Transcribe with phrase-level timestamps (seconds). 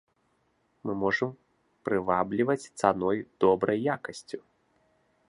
[0.89, 1.31] Мы можам
[1.89, 3.17] прывабліваць цаной,
[3.47, 4.39] добрай якасцю!